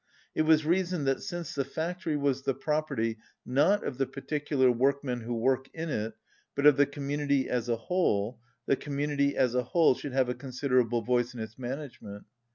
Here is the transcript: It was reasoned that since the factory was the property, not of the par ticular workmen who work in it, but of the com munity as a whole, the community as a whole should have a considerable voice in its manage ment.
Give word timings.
It 0.33 0.41
was 0.47 0.65
reasoned 0.65 1.05
that 1.05 1.21
since 1.21 1.53
the 1.53 1.63
factory 1.63 2.17
was 2.17 2.41
the 2.41 2.55
property, 2.55 3.19
not 3.45 3.83
of 3.83 3.99
the 3.99 4.07
par 4.07 4.23
ticular 4.23 4.75
workmen 4.75 5.21
who 5.21 5.35
work 5.37 5.69
in 5.75 5.91
it, 5.91 6.15
but 6.55 6.65
of 6.65 6.75
the 6.75 6.87
com 6.87 7.07
munity 7.07 7.45
as 7.45 7.69
a 7.69 7.75
whole, 7.75 8.39
the 8.65 8.75
community 8.75 9.37
as 9.37 9.53
a 9.53 9.61
whole 9.61 9.93
should 9.93 10.13
have 10.13 10.27
a 10.27 10.33
considerable 10.33 11.03
voice 11.03 11.35
in 11.35 11.39
its 11.39 11.59
manage 11.59 12.01
ment. 12.01 12.23